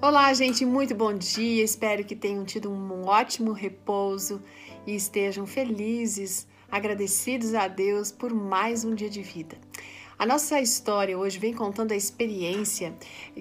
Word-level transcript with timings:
Olá, 0.00 0.32
gente, 0.32 0.64
muito 0.64 0.94
bom 0.94 1.12
dia. 1.12 1.64
Espero 1.64 2.04
que 2.04 2.14
tenham 2.14 2.44
tido 2.44 2.70
um 2.70 3.04
ótimo 3.08 3.50
repouso 3.50 4.40
e 4.86 4.94
estejam 4.94 5.44
felizes, 5.44 6.46
agradecidos 6.70 7.52
a 7.52 7.66
Deus 7.66 8.12
por 8.12 8.32
mais 8.32 8.84
um 8.84 8.94
dia 8.94 9.10
de 9.10 9.22
vida. 9.22 9.58
A 10.16 10.24
nossa 10.24 10.60
história 10.60 11.18
hoje 11.18 11.40
vem 11.40 11.52
contando 11.52 11.90
a 11.90 11.96
experiência 11.96 12.94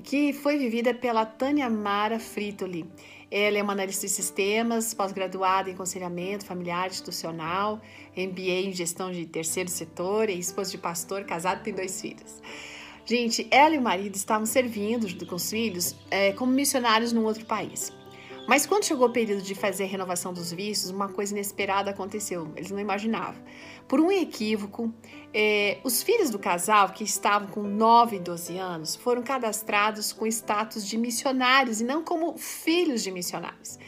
que 0.04 0.34
foi 0.34 0.58
vivida 0.58 0.96
pela 0.96 1.28
Tânia 1.28 1.70
Mara 1.70 2.20
Fritoli. 2.20 2.90
Ela 3.30 3.60
é 3.60 3.62
uma 3.62 3.74
analista 3.74 4.08
de 4.08 4.12
sistemas, 4.12 4.96
pós-graduada 4.96 5.70
em 5.70 5.74
aconselhamento 5.74 6.44
familiar 6.44 6.88
institucional, 6.88 7.80
MBA 8.16 8.66
em 8.66 8.74
gestão 8.74 9.12
de 9.12 9.28
terceiro 9.28 9.70
setor 9.70 10.28
e 10.28 10.40
esposa 10.40 10.72
de 10.72 10.80
pastor, 10.80 11.24
casada 11.24 11.62
e 11.62 11.66
tem 11.66 11.74
dois 11.76 12.02
filhos. 12.02 12.42
Gente, 13.10 13.48
ela 13.50 13.74
e 13.74 13.78
o 13.78 13.82
marido 13.82 14.16
estavam 14.16 14.46
servindo 14.46 15.08
junto 15.08 15.26
com 15.26 15.36
os 15.36 15.50
filhos 15.50 15.96
é, 16.12 16.34
como 16.34 16.52
missionários 16.52 17.14
num 17.14 17.24
outro 17.24 17.46
país. 17.46 17.94
Mas 18.46 18.66
quando 18.66 18.84
chegou 18.84 19.08
o 19.08 19.12
período 19.12 19.42
de 19.42 19.56
fazer 19.56 19.86
a 19.86 19.88
renovação 19.88 20.34
dos 20.34 20.52
vistos, 20.52 20.90
uma 20.90 21.08
coisa 21.08 21.34
inesperada 21.34 21.92
aconteceu. 21.92 22.52
Eles 22.56 22.70
não 22.70 22.80
imaginavam. 22.80 23.42
Por 23.88 24.02
um 24.02 24.12
equívoco, 24.12 24.94
é, 25.34 25.80
os 25.86 26.04
filhos 26.04 26.30
do 26.30 26.38
casal, 26.38 26.90
que 26.90 27.06
estavam 27.06 27.48
com 27.48 27.64
9 27.64 28.18
e 28.18 28.20
12 28.20 28.58
anos, 28.58 28.96
foram 28.98 29.22
cadastrados 29.22 30.12
com 30.12 30.28
status 30.28 30.86
de 30.86 30.98
missionários 30.98 31.80
e 31.80 31.86
não 31.86 32.04
como 32.04 32.38
filhos 32.38 33.04
de 33.04 33.12
missionários. 33.12 33.80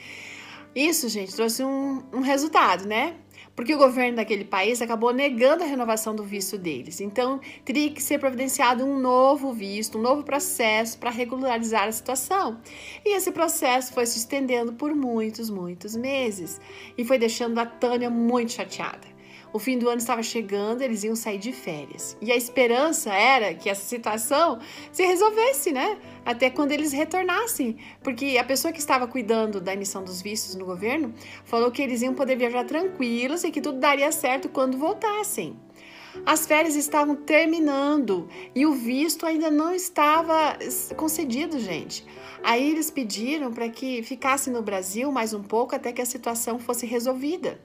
Isso, 0.73 1.09
gente, 1.09 1.33
trouxe 1.35 1.61
um, 1.63 2.03
um 2.13 2.21
resultado, 2.21 2.87
né? 2.87 3.15
Porque 3.59 3.75
o 3.75 3.77
governo 3.77 4.15
daquele 4.15 4.45
país 4.45 4.81
acabou 4.81 5.13
negando 5.13 5.65
a 5.65 5.67
renovação 5.67 6.15
do 6.15 6.23
visto 6.23 6.57
deles. 6.57 7.01
Então, 7.01 7.41
teria 7.65 7.91
que 7.91 8.01
ser 8.01 8.17
providenciado 8.17 8.85
um 8.85 8.97
novo 8.97 9.51
visto, 9.51 9.97
um 9.97 10.01
novo 10.01 10.23
processo 10.23 10.97
para 10.97 11.09
regularizar 11.09 11.83
a 11.83 11.91
situação. 11.91 12.61
E 13.03 13.13
esse 13.13 13.33
processo 13.33 13.91
foi 13.91 14.05
se 14.05 14.17
estendendo 14.17 14.71
por 14.71 14.95
muitos, 14.95 15.49
muitos 15.49 15.93
meses 15.93 16.61
e 16.97 17.03
foi 17.03 17.17
deixando 17.17 17.59
a 17.59 17.65
Tânia 17.65 18.09
muito 18.09 18.53
chateada. 18.53 19.08
O 19.51 19.57
fim 19.57 19.77
do 19.79 19.89
ano 19.89 19.97
estava 19.97 20.21
chegando, 20.21 20.81
eles 20.81 21.03
iam 21.03 21.15
sair 21.15 21.39
de 21.39 21.51
férias. 21.51 22.15
E 22.21 22.31
a 22.31 22.35
esperança 22.35 23.13
era 23.13 23.53
que 23.53 23.69
essa 23.69 23.83
situação 23.83 24.59
se 24.91 25.03
resolvesse, 25.03 25.71
né? 25.71 25.97
Até 26.23 26.49
quando 26.49 26.71
eles 26.71 26.91
retornassem. 26.91 27.77
Porque 28.03 28.37
a 28.39 28.43
pessoa 28.43 28.71
que 28.71 28.79
estava 28.79 29.07
cuidando 29.07 29.59
da 29.59 29.73
emissão 29.73 30.03
dos 30.03 30.21
vistos 30.21 30.55
no 30.55 30.65
governo 30.65 31.13
falou 31.43 31.71
que 31.71 31.81
eles 31.81 32.01
iam 32.01 32.13
poder 32.13 32.35
viajar 32.35 32.63
tranquilos 32.63 33.43
e 33.43 33.51
que 33.51 33.61
tudo 33.61 33.79
daria 33.79 34.11
certo 34.11 34.49
quando 34.49 34.77
voltassem. 34.77 35.57
As 36.25 36.45
férias 36.45 36.75
estavam 36.75 37.15
terminando 37.15 38.27
e 38.55 38.65
o 38.65 38.73
visto 38.73 39.25
ainda 39.25 39.49
não 39.49 39.73
estava 39.73 40.57
concedido, 40.95 41.59
gente. 41.59 42.05
Aí 42.43 42.71
eles 42.71 42.89
pediram 42.89 43.51
para 43.51 43.69
que 43.69 44.01
ficasse 44.03 44.49
no 44.49 44.61
Brasil 44.61 45.11
mais 45.11 45.33
um 45.33 45.43
pouco 45.43 45.75
até 45.75 45.91
que 45.91 46.01
a 46.01 46.05
situação 46.05 46.59
fosse 46.59 46.85
resolvida. 46.85 47.59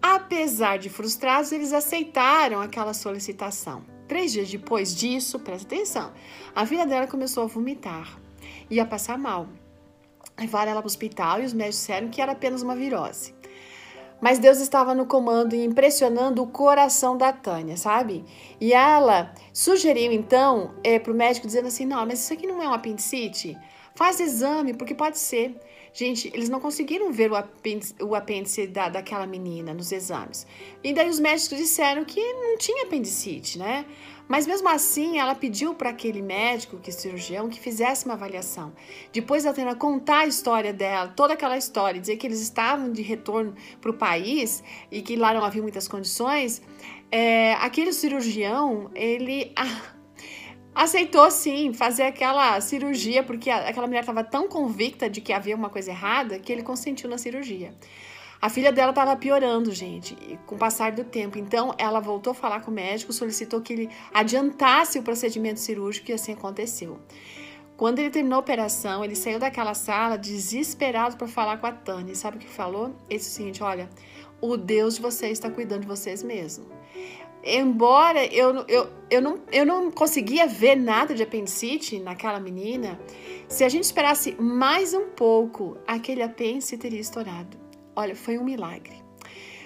Apesar 0.00 0.78
de 0.78 0.88
frustrados, 0.88 1.52
eles 1.52 1.72
aceitaram 1.72 2.60
aquela 2.60 2.92
solicitação. 2.92 3.84
Três 4.08 4.32
dias 4.32 4.50
depois 4.50 4.94
disso, 4.94 5.38
presta 5.38 5.74
atenção, 5.74 6.12
a 6.54 6.66
filha 6.66 6.86
dela 6.86 7.06
começou 7.06 7.44
a 7.44 7.46
vomitar 7.46 8.20
e 8.68 8.80
a 8.80 8.84
passar 8.84 9.16
mal. 9.16 9.48
Levaram 10.38 10.72
ela 10.72 10.80
para 10.80 10.86
o 10.86 10.90
hospital 10.90 11.40
e 11.40 11.44
os 11.44 11.52
médicos 11.52 11.76
disseram 11.76 12.08
que 12.08 12.20
era 12.20 12.32
apenas 12.32 12.62
uma 12.62 12.74
virose. 12.74 13.34
Mas 14.22 14.38
Deus 14.38 14.60
estava 14.60 14.94
no 14.94 15.04
comando 15.04 15.52
e 15.52 15.64
impressionando 15.64 16.44
o 16.44 16.46
coração 16.46 17.16
da 17.16 17.32
Tânia, 17.32 17.76
sabe? 17.76 18.24
E 18.60 18.72
ela 18.72 19.34
sugeriu 19.52 20.12
então 20.12 20.76
é, 20.84 20.96
para 21.00 21.12
o 21.12 21.16
médico 21.16 21.44
dizendo 21.44 21.66
assim: 21.66 21.84
não, 21.84 22.06
mas 22.06 22.20
isso 22.20 22.32
aqui 22.32 22.46
não 22.46 22.62
é 22.62 22.68
um 22.68 22.72
apendicite? 22.72 23.58
Faz 23.96 24.20
exame, 24.20 24.74
porque 24.74 24.94
pode 24.94 25.18
ser. 25.18 25.58
Gente, 25.94 26.30
eles 26.32 26.48
não 26.48 26.58
conseguiram 26.58 27.12
ver 27.12 27.30
o 27.30 27.36
apêndice, 27.36 27.94
o 28.00 28.14
apêndice 28.14 28.66
da, 28.66 28.88
daquela 28.88 29.26
menina 29.26 29.74
nos 29.74 29.92
exames. 29.92 30.46
E 30.82 30.94
daí 30.94 31.08
os 31.08 31.20
médicos 31.20 31.58
disseram 31.58 32.04
que 32.04 32.20
não 32.32 32.56
tinha 32.56 32.84
apendicite, 32.84 33.58
né? 33.58 33.84
Mas 34.26 34.46
mesmo 34.46 34.68
assim, 34.68 35.18
ela 35.18 35.34
pediu 35.34 35.74
para 35.74 35.90
aquele 35.90 36.22
médico, 36.22 36.78
que 36.78 36.88
é 36.88 36.92
cirurgião, 36.92 37.50
que 37.50 37.60
fizesse 37.60 38.06
uma 38.06 38.14
avaliação. 38.14 38.72
Depois 39.12 39.44
da 39.44 39.52
Tânia 39.52 39.74
contar 39.74 40.20
a 40.20 40.26
história 40.26 40.72
dela, 40.72 41.08
toda 41.08 41.34
aquela 41.34 41.58
história, 41.58 42.00
dizer 42.00 42.16
que 42.16 42.26
eles 42.26 42.40
estavam 42.40 42.90
de 42.90 43.02
retorno 43.02 43.54
para 43.78 43.90
o 43.90 43.94
país 43.94 44.64
e 44.90 45.02
que 45.02 45.16
lá 45.16 45.34
não 45.34 45.44
havia 45.44 45.60
muitas 45.60 45.86
condições, 45.86 46.62
é, 47.10 47.52
aquele 47.54 47.92
cirurgião, 47.92 48.90
ele. 48.94 49.52
Ah, 49.54 49.92
aceitou 50.74 51.30
sim 51.30 51.72
fazer 51.72 52.04
aquela 52.04 52.60
cirurgia, 52.60 53.22
porque 53.22 53.50
aquela 53.50 53.86
mulher 53.86 54.00
estava 54.00 54.24
tão 54.24 54.48
convicta 54.48 55.08
de 55.08 55.20
que 55.20 55.32
havia 55.32 55.54
uma 55.54 55.68
coisa 55.68 55.90
errada 55.90 56.38
que 56.38 56.52
ele 56.52 56.62
consentiu 56.62 57.08
na 57.08 57.18
cirurgia. 57.18 57.74
A 58.40 58.48
filha 58.48 58.72
dela 58.72 58.90
estava 58.90 59.14
piorando, 59.14 59.70
gente, 59.70 60.16
com 60.46 60.56
o 60.56 60.58
passar 60.58 60.90
do 60.90 61.04
tempo. 61.04 61.38
Então, 61.38 61.72
ela 61.78 62.00
voltou 62.00 62.32
a 62.32 62.34
falar 62.34 62.60
com 62.60 62.72
o 62.72 62.74
médico, 62.74 63.12
solicitou 63.12 63.60
que 63.60 63.72
ele 63.72 63.90
adiantasse 64.12 64.98
o 64.98 65.02
procedimento 65.02 65.60
cirúrgico 65.60 66.10
e 66.10 66.14
assim 66.14 66.32
aconteceu. 66.32 66.98
Quando 67.76 68.00
ele 68.00 68.10
terminou 68.10 68.38
a 68.38 68.40
operação, 68.40 69.04
ele 69.04 69.14
saiu 69.14 69.38
daquela 69.38 69.74
sala 69.74 70.18
desesperado 70.18 71.16
para 71.16 71.28
falar 71.28 71.58
com 71.58 71.66
a 71.68 71.72
Tânia. 71.72 72.16
Sabe 72.16 72.36
o 72.36 72.40
que 72.40 72.48
falou? 72.48 72.86
Ele 73.08 73.18
disse 73.18 73.30
o 73.30 73.32
seguinte: 73.32 73.62
olha, 73.62 73.88
o 74.40 74.56
Deus 74.56 74.96
de 74.96 75.02
vocês 75.02 75.32
está 75.32 75.48
cuidando 75.48 75.82
de 75.82 75.86
vocês 75.86 76.22
mesmo 76.22 76.66
embora 77.44 78.24
eu, 78.26 78.64
eu, 78.68 78.88
eu, 79.10 79.20
não, 79.20 79.40
eu 79.50 79.66
não 79.66 79.90
conseguia 79.90 80.46
ver 80.46 80.76
nada 80.76 81.14
de 81.14 81.22
apendicite 81.22 81.98
naquela 81.98 82.40
menina, 82.40 82.98
se 83.48 83.64
a 83.64 83.68
gente 83.68 83.84
esperasse 83.84 84.34
mais 84.40 84.94
um 84.94 85.08
pouco, 85.08 85.76
aquele 85.86 86.22
apêndice 86.22 86.78
teria 86.78 87.00
estourado. 87.00 87.56
Olha, 87.94 88.16
foi 88.16 88.38
um 88.38 88.44
milagre. 88.44 89.02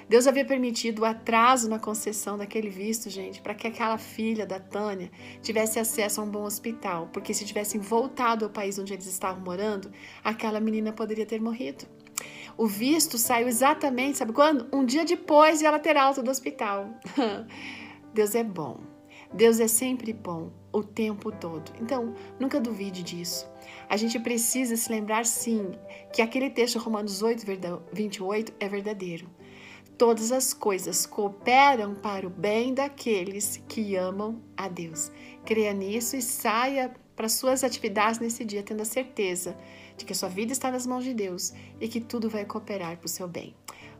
Deus 0.09 0.29
havia 0.29 0.45
permitido 0.45 1.01
o 1.01 1.05
atraso 1.05 1.69
na 1.69 1.81
concessão 1.81 2.39
daquele 2.39 2.71
visto, 2.71 3.11
gente, 3.11 3.41
para 3.41 3.55
que 3.55 3.67
aquela 3.67 3.99
filha 3.99 4.47
da 4.47 4.61
Tânia 4.61 5.11
tivesse 5.43 5.81
acesso 5.81 6.21
a 6.21 6.25
um 6.25 6.31
bom 6.31 6.45
hospital, 6.45 7.09
porque 7.13 7.35
se 7.35 7.45
tivessem 7.45 7.81
voltado 7.81 8.45
ao 8.45 8.51
país 8.51 8.79
onde 8.79 8.93
eles 8.93 9.07
estavam 9.07 9.43
morando, 9.43 9.91
aquela 10.23 10.61
menina 10.61 10.93
poderia 10.93 11.27
ter 11.27 11.41
morrido. 11.41 11.87
O 12.59 12.67
visto 12.67 13.19
saiu 13.19 13.49
exatamente, 13.49 14.19
sabe 14.19 14.33
quando? 14.33 14.67
Um 14.75 14.85
dia 14.85 15.05
depois 15.05 15.59
de 15.59 15.67
ela 15.67 15.79
ter 15.79 15.97
alta 15.97 16.23
do 16.23 16.31
hospital. 16.31 16.89
Deus 18.15 18.35
é 18.35 18.43
bom. 18.43 18.81
Deus 19.33 19.61
é 19.61 19.69
sempre 19.69 20.13
bom 20.13 20.51
o 20.73 20.83
tempo 20.83 21.31
todo. 21.31 21.71
Então, 21.81 22.15
nunca 22.41 22.59
duvide 22.59 23.03
disso. 23.03 23.47
A 23.89 23.97
gente 23.97 24.19
precisa 24.19 24.77
se 24.77 24.91
lembrar, 24.91 25.27
sim, 25.27 25.73
que 26.13 26.23
aquele 26.23 26.49
texto 26.49 26.79
Romanos 26.79 27.23
8, 27.23 27.45
28 27.93 28.53
é 28.59 28.69
verdadeiro. 28.69 29.29
Todas 29.99 30.33
as 30.33 30.55
coisas 30.55 31.07
cooperam 31.07 31.95
para 31.95 32.27
o 32.27 32.31
bem 32.31 32.73
daqueles 32.73 33.63
que 33.69 33.97
amam 33.97 34.43
a 34.57 34.69
Deus. 34.69 35.11
Creia 35.45 35.73
nisso 35.73 36.17
e 36.17 36.23
saia 36.23 36.95
para 37.17 37.29
suas 37.29 37.65
atividades 37.65 38.21
nesse 38.21 38.45
dia, 38.45 38.63
tendo 38.63 38.83
a 38.83 38.85
certeza 38.85 39.57
de 39.97 40.05
que 40.05 40.13
a 40.13 40.17
sua 40.17 40.29
vida 40.29 40.53
está 40.53 40.71
nas 40.71 40.87
mãos 40.87 41.03
de 41.03 41.15
Deus 41.15 41.53
e 41.81 41.89
que 41.89 42.01
tudo 42.01 42.29
vai 42.29 42.45
cooperar 42.45 42.97
para 42.99 43.07
o 43.07 43.09
seu 43.09 43.27
bem. 43.27 43.55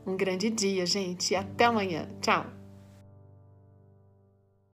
Um 0.05 0.15
grande 0.15 0.49
dia, 0.49 0.85
gente, 0.85 1.31
e 1.31 1.35
até 1.35 1.65
amanhã. 1.65 2.07
Tchau! 2.21 2.56